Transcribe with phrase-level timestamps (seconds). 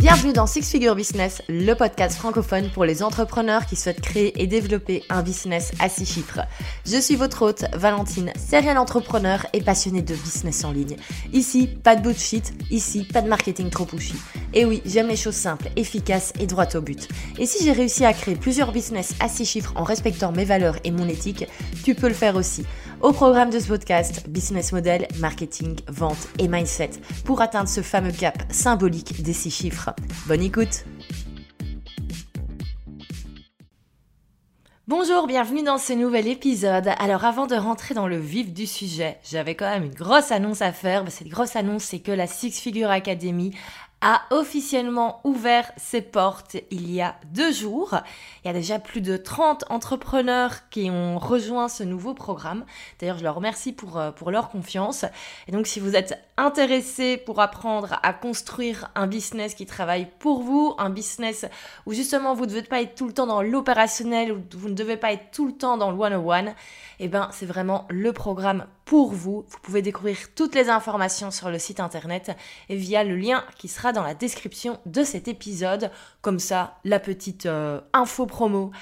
[0.00, 4.46] Bienvenue dans Six Figure Business, le podcast francophone pour les entrepreneurs qui souhaitent créer et
[4.46, 6.40] développer un business à six chiffres.
[6.86, 10.96] Je suis votre hôte, Valentine, serial entrepreneur et passionnée de business en ligne.
[11.34, 14.14] Ici, pas de bullshit, ici, pas de marketing trop pushy.
[14.54, 17.06] Et oui, j'aime les choses simples, efficaces et droites au but.
[17.38, 20.78] Et si j'ai réussi à créer plusieurs business à six chiffres en respectant mes valeurs
[20.82, 21.46] et mon éthique,
[21.84, 22.64] tu peux le faire aussi.
[23.00, 26.90] Au programme de ce podcast, business model, marketing, vente et mindset
[27.24, 29.94] pour atteindre ce fameux cap symbolique des six chiffres.
[30.26, 30.84] Bonne écoute
[34.86, 36.90] Bonjour, bienvenue dans ce nouvel épisode.
[36.98, 40.60] Alors avant de rentrer dans le vif du sujet, j'avais quand même une grosse annonce
[40.60, 41.04] à faire.
[41.08, 43.54] Cette grosse annonce, c'est que la Six Figure Academy
[44.00, 47.96] a officiellement ouvert ses portes il y a deux jours.
[48.42, 52.64] Il y a déjà plus de 30 entrepreneurs qui ont rejoint ce nouveau programme.
[52.98, 55.04] D'ailleurs, je leur remercie pour, euh, pour leur confiance.
[55.48, 60.42] Et donc, si vous êtes intéressé pour apprendre à construire un business qui travaille pour
[60.42, 61.44] vous, un business
[61.84, 64.74] où justement vous ne devez pas être tout le temps dans l'opérationnel, où vous ne
[64.74, 66.54] devez pas être tout le temps dans le one-on-one,
[66.98, 69.44] eh ben, c'est vraiment le programme pour vous.
[69.48, 72.36] Vous pouvez découvrir toutes les informations sur le site internet
[72.68, 75.90] et via le lien qui sera dans la description de cet épisode.
[76.22, 78.72] Comme ça, la petite euh, info promo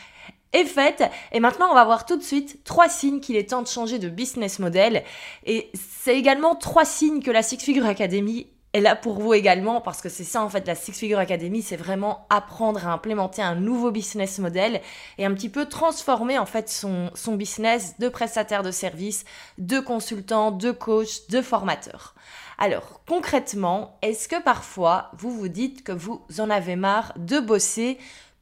[0.52, 1.04] est faite.
[1.32, 3.98] Et maintenant, on va voir tout de suite trois signes qu'il est temps de changer
[3.98, 5.04] de business model.
[5.44, 9.80] Et c'est également trois signes que la Six Figure Academy est là pour vous également,
[9.80, 13.40] parce que c'est ça en fait la Six Figure Academy, c'est vraiment apprendre à implémenter
[13.40, 14.82] un nouveau business model
[15.16, 19.24] et un petit peu transformer en fait son, son business de prestataire de services,
[19.56, 22.14] de consultant, de coach, de formateur.
[22.58, 27.98] Alors, concrètement, est-ce que parfois vous vous dites que vous en avez marre de bosser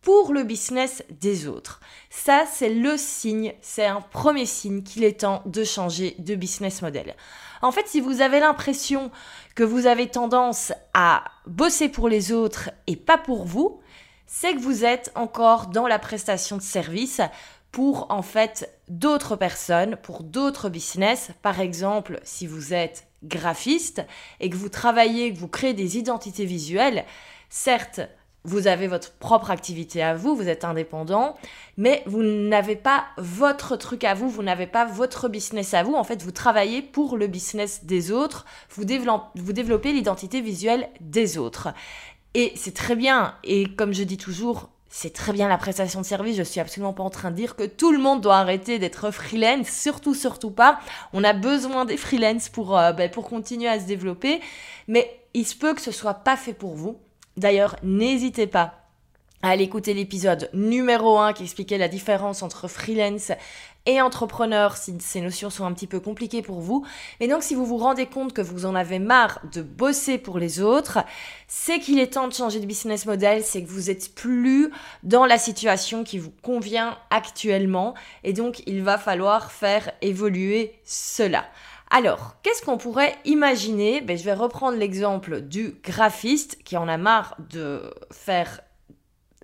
[0.07, 1.81] pour le business des autres.
[2.11, 6.81] Ça, c'est le signe, c'est un premier signe qu'il est temps de changer de business
[6.81, 7.17] model.
[7.61, 9.11] En fait, si vous avez l'impression
[9.57, 13.81] que vous avez tendance à bosser pour les autres et pas pour vous,
[14.29, 17.21] c'est que vous êtes encore dans la prestation de service
[17.73, 21.33] pour en fait d'autres personnes, pour d'autres business.
[21.43, 24.07] Par exemple, si vous êtes graphiste
[24.39, 27.05] et que vous travaillez, que vous créez des identités visuelles,
[27.51, 28.03] certes,
[28.47, 31.37] vous avez votre propre activité à vous, vous êtes indépendant,
[31.77, 35.95] mais vous n'avez pas votre truc à vous, vous n'avez pas votre business à vous.
[35.95, 41.69] En fait, vous travaillez pour le business des autres, vous, développez l'identité visuelle des autres.
[42.35, 46.07] Et c'est très bien, et comme je dis toujours, c'est très bien la prestation de
[46.07, 46.37] service.
[46.37, 49.11] Je suis absolument pas en train de dire que tout le monde doit arrêter d'être
[49.11, 49.69] freelance.
[49.69, 50.79] Surtout, surtout pas.
[51.13, 54.41] On a besoin des freelance pour, euh, ben, pour continuer à se développer.
[54.89, 56.99] Mais il se peut que ce soit pas fait pour vous.
[57.37, 58.87] D'ailleurs, n'hésitez pas
[59.43, 63.33] à aller écouter l'épisode numéro 1 qui expliquait la différence entre freelance
[63.87, 66.85] et entrepreneur si ces notions sont un petit peu compliquées pour vous.
[67.21, 70.39] Mais donc si vous vous rendez compte que vous en avez marre de bosser pour
[70.39, 70.99] les autres,
[71.47, 74.73] c'est qu'il est temps de changer de business model, c'est que vous êtes plus
[75.05, 77.95] dans la situation qui vous convient actuellement
[78.25, 81.45] et donc il va falloir faire évoluer cela.
[81.91, 84.01] Alors, qu'est-ce qu'on pourrait imaginer?
[84.01, 88.61] Ben, Je vais reprendre l'exemple du graphiste qui en a marre de faire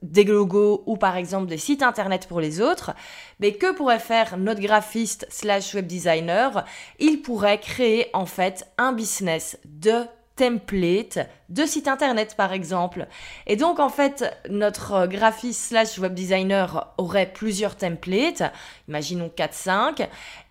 [0.03, 2.93] des logos ou par exemple des sites internet pour les autres,
[3.39, 6.65] mais que pourrait faire notre graphiste slash web designer?
[6.99, 10.05] Il pourrait créer en fait un business de
[10.37, 13.07] template de site internet par exemple.
[13.47, 18.43] Et donc en fait notre graphiste slash web designer aurait plusieurs templates,
[18.89, 20.09] imaginons 4-5,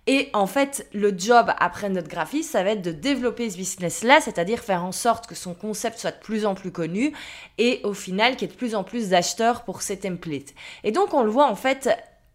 [0.08, 4.20] et en fait, le job après notre graphiste, ça va être de développer ce business-là,
[4.20, 7.14] c'est-à-dire faire en sorte que son concept soit de plus en plus connu
[7.60, 10.56] et au final qu'il y ait de plus en plus d'acheteurs pour ces templates.
[10.84, 11.90] Et donc, on le voit en fait,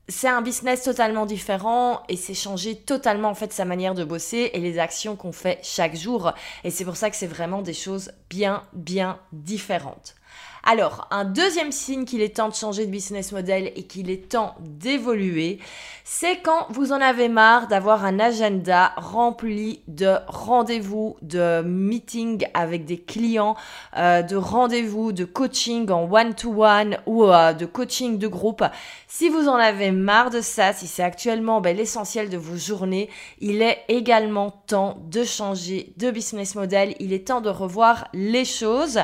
[0.08, 4.50] c'est un business totalement différent et c'est changer totalement en fait sa manière de bosser
[4.52, 6.32] et les actions qu'on fait chaque jour.
[6.62, 10.14] Et c'est pour ça que c'est vraiment des choses bien, bien différentes.
[10.68, 14.30] Alors, un deuxième signe qu'il est temps de changer de business model et qu'il est
[14.30, 15.60] temps d'évoluer,
[16.02, 22.84] c'est quand vous en avez marre d'avoir un agenda rempli de rendez-vous, de meetings avec
[22.84, 23.54] des clients,
[23.96, 28.64] euh, de rendez-vous, de coaching en one-to-one ou euh, de coaching de groupe.
[29.06, 33.08] Si vous en avez marre de ça, si c'est actuellement ben, l'essentiel de vos journées,
[33.38, 36.96] il est également temps de changer de business model.
[36.98, 38.98] Il est temps de revoir les choses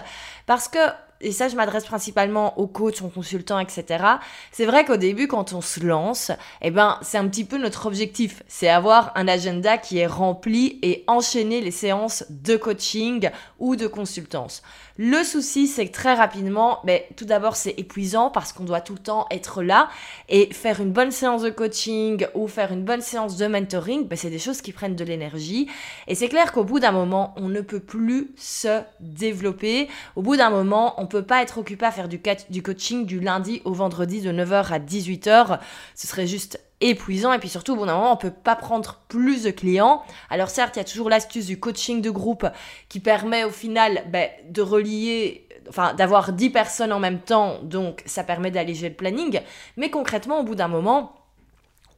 [0.47, 0.79] parce que
[1.23, 4.05] et ça je m'adresse principalement aux coachs, aux consultants, etc.
[4.51, 7.87] C'est vrai qu'au début, quand on se lance, eh ben, c'est un petit peu notre
[7.87, 8.43] objectif.
[8.49, 13.87] C'est avoir un agenda qui est rempli et enchaîner les séances de coaching ou de
[13.87, 14.63] consultance.
[14.99, 18.83] Le souci, c'est que très rapidement, mais ben, tout d'abord, c'est épuisant parce qu'on doit
[18.83, 19.89] tout le temps être là
[20.29, 24.17] et faire une bonne séance de coaching ou faire une bonne séance de mentoring, ben,
[24.17, 25.69] c'est des choses qui prennent de l'énergie.
[26.09, 29.89] Et c'est clair qu'au bout d'un moment, on ne peut plus se développer.
[30.15, 32.21] Au bout d'un moment, on peut pas être occupé à faire du,
[32.51, 35.59] du coaching du lundi au vendredi de 9h à 18h.
[35.95, 39.03] Ce serait juste épuisant et puis surtout au bout d'un moment on peut pas prendre
[39.09, 40.03] plus de clients.
[40.31, 42.47] Alors certes il y a toujours l'astuce du coaching de groupe
[42.89, 48.03] qui permet au final ben, de relier enfin d'avoir 10 personnes en même temps donc
[48.05, 49.41] ça permet d'alléger le planning
[49.77, 51.15] mais concrètement au bout d'un moment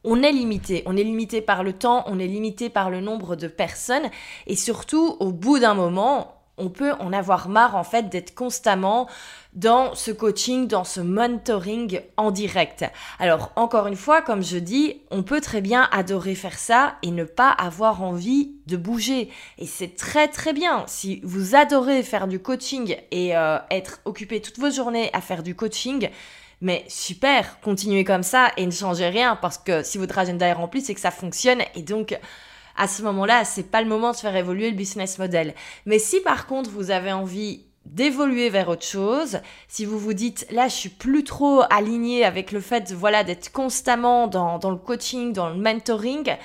[0.05, 0.83] on est limité.
[0.85, 4.07] On est limité par le temps, on est limité par le nombre de personnes
[4.47, 9.07] et surtout au bout d'un moment, on peut en avoir marre en fait d'être constamment
[9.53, 12.85] dans ce coaching, dans ce mentoring en direct.
[13.19, 17.11] Alors encore une fois, comme je dis, on peut très bien adorer faire ça et
[17.11, 19.29] ne pas avoir envie de bouger.
[19.57, 20.83] Et c'est très très bien.
[20.87, 25.43] Si vous adorez faire du coaching et euh, être occupé toutes vos journées à faire
[25.43, 26.09] du coaching,
[26.61, 30.53] mais super, continuez comme ça et ne changez rien parce que si votre agenda est
[30.53, 32.17] rempli, c'est que ça fonctionne et donc
[32.77, 35.53] à ce moment-là, c'est pas le moment de faire évoluer le business model.
[35.85, 40.47] Mais si par contre vous avez envie d'évoluer vers autre chose, si vous vous dites
[40.51, 45.33] là je suis plus trop aligné avec le fait voilà d'être constamment dans, le coaching,
[45.33, 46.35] dans le mentoring,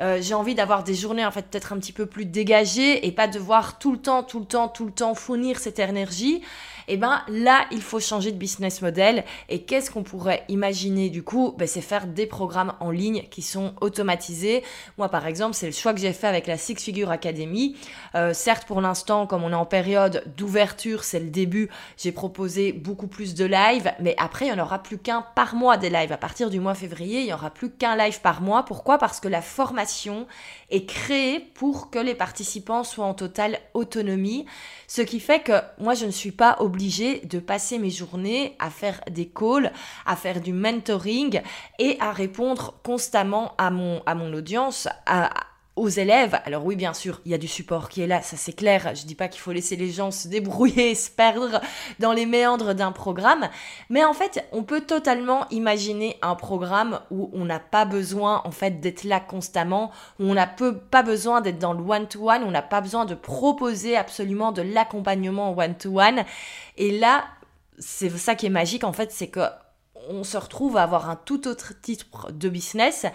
[0.00, 3.12] euh, j'ai envie d'avoir des journées en fait peut-être un petit peu plus dégagées et
[3.12, 6.42] pas devoir tout le temps, tout le temps, tout le temps fournir cette énergie,
[6.88, 9.24] et eh ben là il faut changer de business model.
[9.48, 11.54] Et qu'est-ce qu'on pourrait imaginer du coup?
[11.58, 14.62] Ben, C'est faire des programmes en ligne qui sont automatisés.
[14.98, 17.76] Moi par exemple c'est le choix que j'ai fait avec la Six Figure Academy.
[18.14, 22.72] Euh, certes pour l'instant comme on est en période d'ouverture, c'est le début, j'ai proposé
[22.72, 25.90] beaucoup plus de lives, mais après il n'y en aura plus qu'un par mois des
[25.90, 26.12] lives.
[26.12, 28.64] À partir du mois février, il n'y aura plus qu'un live par mois.
[28.64, 28.98] Pourquoi?
[28.98, 30.26] Parce que la formation
[30.70, 34.46] est créée pour que les participants soient en totale autonomie,
[34.88, 39.00] ce qui fait que moi je ne suis pas de passer mes journées à faire
[39.10, 39.72] des calls,
[40.04, 41.40] à faire du mentoring
[41.78, 45.30] et à répondre constamment à mon, à mon audience, à,
[45.76, 46.40] aux élèves.
[46.46, 48.94] Alors oui, bien sûr, il y a du support qui est là, ça c'est clair.
[48.94, 51.60] Je dis pas qu'il faut laisser les gens se débrouiller, se perdre
[51.98, 53.48] dans les méandres d'un programme,
[53.90, 58.50] mais en fait, on peut totalement imaginer un programme où on n'a pas besoin en
[58.50, 62.42] fait d'être là constamment, où on n'a pas besoin d'être dans le one to one,
[62.42, 66.24] on n'a pas besoin de proposer absolument de l'accompagnement one to one.
[66.78, 67.24] Et là,
[67.78, 69.40] c'est ça qui est magique en fait, c'est que
[70.08, 73.06] on se retrouve à avoir un tout autre titre de business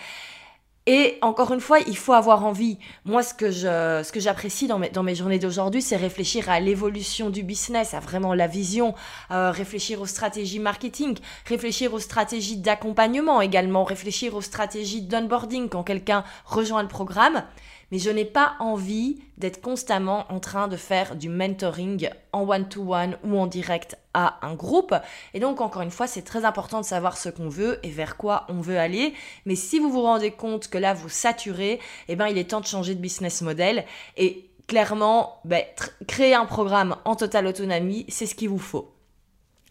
[0.87, 2.79] et encore une fois, il faut avoir envie.
[3.05, 6.49] Moi, ce que je, ce que j'apprécie dans mes, dans mes journées d'aujourd'hui, c'est réfléchir
[6.49, 8.95] à l'évolution du business, à vraiment la vision,
[9.29, 15.83] euh, réfléchir aux stratégies marketing, réfléchir aux stratégies d'accompagnement également, réfléchir aux stratégies d'onboarding quand
[15.83, 17.43] quelqu'un rejoint le programme
[17.91, 23.17] mais je n'ai pas envie d'être constamment en train de faire du mentoring en one-to-one
[23.23, 24.95] ou en direct à un groupe.
[25.33, 28.17] Et donc, encore une fois, c'est très important de savoir ce qu'on veut et vers
[28.17, 29.13] quoi on veut aller.
[29.45, 32.61] Mais si vous vous rendez compte que là, vous saturez, eh ben, il est temps
[32.61, 33.85] de changer de business model.
[34.17, 35.63] Et clairement, ben,
[36.07, 38.93] créer un programme en totale autonomie, c'est ce qu'il vous faut.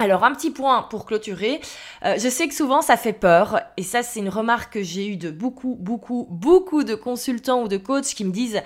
[0.00, 1.60] Alors un petit point pour clôturer,
[2.06, 3.60] euh, je sais que souvent ça fait peur.
[3.76, 7.68] Et ça c'est une remarque que j'ai eue de beaucoup, beaucoup, beaucoup de consultants ou
[7.68, 8.62] de coachs qui me disent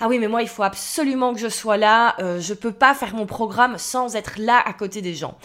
[0.00, 2.94] ah oui mais moi il faut absolument que je sois là, euh, je peux pas
[2.94, 5.36] faire mon programme sans être là à côté des gens.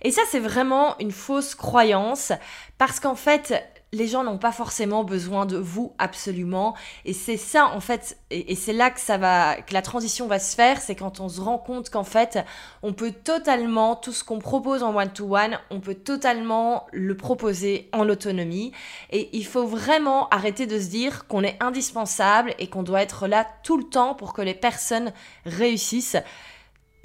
[0.00, 2.32] Et ça c'est vraiment une fausse croyance
[2.78, 3.62] parce qu'en fait
[3.92, 6.74] les gens n'ont pas forcément besoin de vous absolument.
[7.04, 10.38] Et c'est ça en fait et, c'est là que ça va que la transition va
[10.38, 12.38] se faire c'est quand on se rend compte qu'en fait
[12.82, 17.16] on peut totalement tout ce qu'on propose en one to one on peut totalement le
[17.16, 18.72] proposer en autonomie.
[19.10, 23.26] Et il faut vraiment arrêter de se dire qu'on est indispensable et qu'on doit être
[23.26, 25.12] là tout le temps pour que les personnes
[25.46, 26.16] réussissent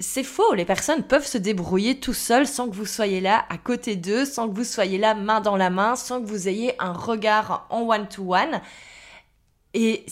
[0.00, 3.58] c'est faux, les personnes peuvent se débrouiller tout seuls sans que vous soyez là à
[3.58, 6.74] côté d'eux, sans que vous soyez là main dans la main, sans que vous ayez
[6.80, 8.60] un regard en one-to-one.
[9.72, 10.04] Et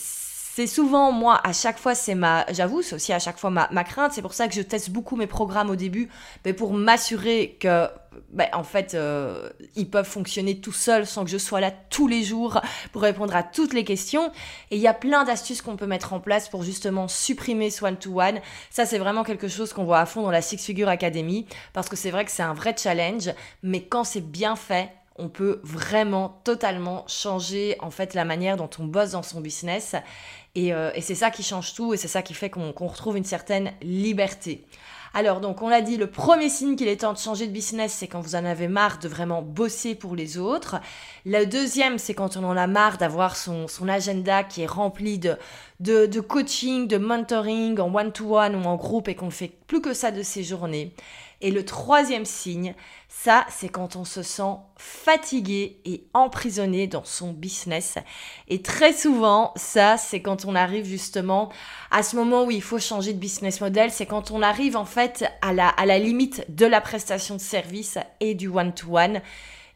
[0.55, 3.69] c'est souvent, moi, à chaque fois, c'est ma, j'avoue, c'est aussi à chaque fois ma,
[3.73, 4.13] ma crainte.
[4.13, 6.11] C'est pour ça que je teste beaucoup mes programmes au début,
[6.45, 7.87] mais pour m'assurer que
[8.33, 12.07] ben, en fait, euh, ils peuvent fonctionner tout seuls sans que je sois là tous
[12.07, 12.61] les jours
[12.93, 14.31] pour répondre à toutes les questions.
[14.71, 17.87] Et il y a plein d'astuces qu'on peut mettre en place pour justement supprimer ce
[17.87, 18.41] one-to-one.
[18.69, 21.89] Ça, c'est vraiment quelque chose qu'on voit à fond dans la Six Figure Academy parce
[21.89, 23.31] que c'est vrai que c'est un vrai challenge,
[23.63, 28.71] mais quand c'est bien fait, on peut vraiment totalement changer en fait la manière dont
[28.79, 29.95] on bosse dans son business.
[30.55, 33.25] Et, euh, c'est ça qui change tout et c'est ça qui fait qu'on retrouve une
[33.25, 34.65] certaine liberté.
[35.15, 37.93] Alors donc on l'a dit, le premier signe qu'il est temps de changer de business,
[37.93, 40.77] c'est quand vous en avez marre de vraiment bosser pour les autres.
[41.27, 45.37] Le deuxième, c'est quand on en a marre d'avoir son agenda qui est rempli de,
[45.83, 49.95] de, coaching, de mentoring en one-to-one ou en groupe et qu'on ne fait plus que
[49.95, 50.95] ça de ses journées.
[51.41, 52.77] Et le troisième signe,
[53.09, 57.99] ça, c'est quand on se sent fatigué et emprisonné dans son business.
[58.47, 61.51] Et très souvent, ça, c'est quand on arrive justement
[61.91, 63.91] à ce moment où il faut changer de business model.
[63.91, 67.41] C'est quand on arrive en fait à la, à la limite de la prestation de
[67.41, 69.21] service et du one-to-one.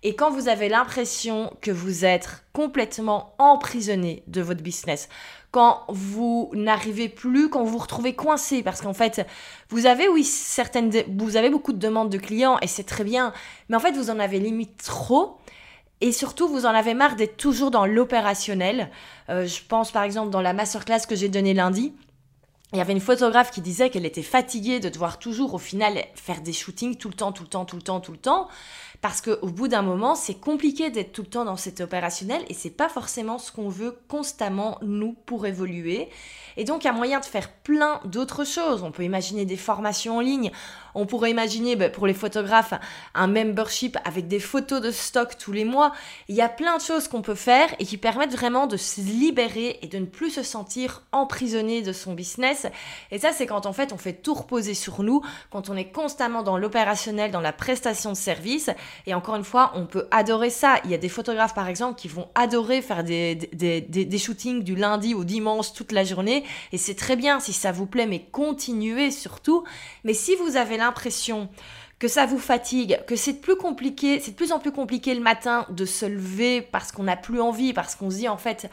[0.02, 5.08] Et quand vous avez l'impression que vous êtes complètement emprisonné de votre business,
[5.50, 9.26] quand vous n'arrivez plus, quand vous vous retrouvez coincé, parce qu'en fait,
[9.70, 13.32] vous avez, oui, certaines, vous avez beaucoup de demandes de clients et c'est très bien,
[13.68, 15.38] mais en fait, vous en avez limite trop.
[16.02, 18.90] Et surtout, vous en avez marre d'être toujours dans l'opérationnel.
[19.30, 21.94] Euh, je pense par exemple dans la masterclass que j'ai donnée lundi.
[22.72, 26.04] Il y avait une photographe qui disait qu'elle était fatiguée de devoir toujours au final
[26.16, 28.48] faire des shootings tout le temps, tout le temps, tout le temps, tout le temps.
[29.02, 32.54] Parce qu'au bout d'un moment, c'est compliqué d'être tout le temps dans cet opérationnel et
[32.54, 36.08] c'est pas forcément ce qu'on veut constamment, nous, pour évoluer.
[36.56, 38.82] Et donc, il y a moyen de faire plein d'autres choses.
[38.82, 40.50] On peut imaginer des formations en ligne.
[40.96, 42.74] On pourrait imaginer, bah, pour les photographes,
[43.14, 45.92] un membership avec des photos de stock tous les mois.
[46.28, 49.00] Il y a plein de choses qu'on peut faire et qui permettent vraiment de se
[49.00, 52.66] libérer et de ne plus se sentir emprisonné de son business.
[53.10, 55.92] Et ça, c'est quand en fait, on fait tout reposer sur nous, quand on est
[55.92, 58.70] constamment dans l'opérationnel, dans la prestation de service.
[59.06, 60.76] Et encore une fois, on peut adorer ça.
[60.84, 64.18] Il y a des photographes, par exemple, qui vont adorer faire des, des, des, des
[64.18, 66.44] shootings du lundi au dimanche toute la journée.
[66.72, 69.64] Et c'est très bien si ça vous plaît, mais continuez surtout.
[70.04, 71.48] Mais si vous avez l'impression
[71.98, 75.20] que ça vous fatigue, que c'est plus compliqué, c'est de plus en plus compliqué le
[75.20, 78.70] matin de se lever parce qu'on n'a plus envie, parce qu'on se dit en fait,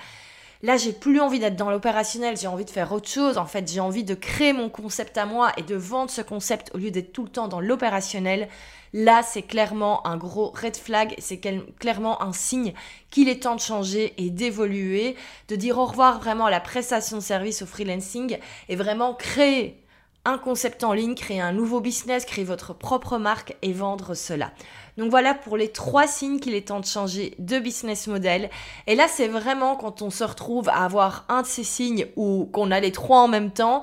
[0.61, 3.71] là j'ai plus envie d'être dans l'opérationnel, j'ai envie de faire autre chose, en fait
[3.71, 6.91] j'ai envie de créer mon concept à moi et de vendre ce concept au lieu
[6.91, 8.49] d'être tout le temps dans l'opérationnel,
[8.91, 11.39] là c'est clairement un gros red flag, c'est
[11.79, 12.73] clairement un signe
[13.09, 15.15] qu'il est temps de changer et d'évoluer,
[15.47, 19.82] de dire au revoir vraiment à la prestation de service au freelancing et vraiment créer
[20.25, 24.51] un concept en ligne, créer un nouveau business, créer votre propre marque et vendre cela.
[24.97, 28.49] Donc voilà pour les trois signes qu'il est temps de changer de business model.
[28.87, 32.49] Et là, c'est vraiment quand on se retrouve à avoir un de ces signes ou
[32.53, 33.81] qu'on a les trois en même temps.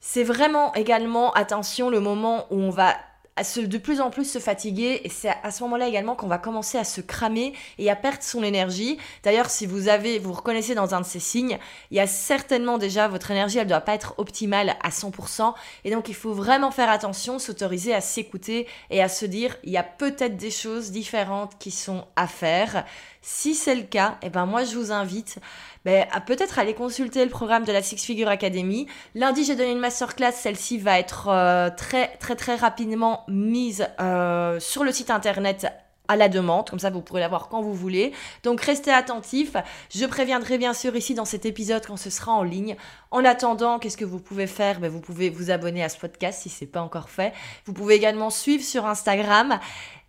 [0.00, 2.94] C'est vraiment également, attention, le moment où on va
[3.36, 6.76] de plus en plus se fatiguer et c'est à ce moment-là également qu'on va commencer
[6.76, 8.98] à se cramer et à perdre son énergie.
[9.22, 11.58] D'ailleurs, si vous avez, vous reconnaissez dans un de ces signes,
[11.90, 15.54] il y a certainement déjà votre énergie, elle ne doit pas être optimale à 100%
[15.84, 19.70] et donc il faut vraiment faire attention, s'autoriser à s'écouter et à se dire il
[19.70, 22.84] y a peut-être des choses différentes qui sont à faire.
[23.22, 25.38] Si c'est le cas, eh ben moi je vous invite
[25.84, 28.86] ben, peut-être aller consulter le programme de la Six Figure Academy.
[29.14, 30.32] Lundi, j'ai donné une masterclass.
[30.32, 35.66] Celle-ci va être euh, très, très, très rapidement mise euh, sur le site internet
[36.08, 38.12] à la demande, comme ça vous pourrez la voir quand vous voulez.
[38.42, 39.56] Donc restez attentifs.
[39.94, 42.76] Je préviendrai bien sûr ici dans cet épisode quand ce sera en ligne.
[43.10, 44.80] En attendant, qu'est-ce que vous pouvez faire?
[44.80, 47.32] Ben, Vous pouvez vous abonner à ce podcast si ce n'est pas encore fait.
[47.66, 49.58] Vous pouvez également suivre sur Instagram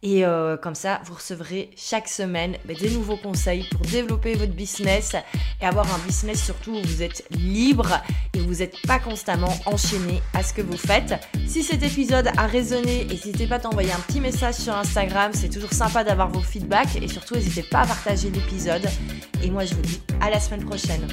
[0.04, 4.52] et euh, comme ça, vous recevrez chaque semaine bah, des nouveaux conseils pour développer votre
[4.52, 5.16] business
[5.62, 8.02] et avoir un business surtout où vous êtes libre
[8.34, 11.14] et où vous n'êtes pas constamment enchaîné à ce que vous faites.
[11.48, 15.32] Si cet épisode a résonné, n'hésitez pas à t'envoyer un petit message sur Instagram.
[15.34, 18.86] C'est toujours sympa d'avoir vos feedbacks et surtout n'hésitez pas à partager l'épisode.
[19.42, 21.08] Et moi, je vous dis à la semaine prochaine.